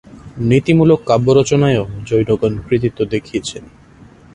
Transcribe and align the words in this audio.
নীতিমূলক 0.49 0.99
কাব্য 1.05 1.27
রচনায়ও 1.31 1.85
জৈনগণ 2.05 2.53
কৃতিত্ব 2.67 2.99
দেখিয়েছেন। 3.05 3.63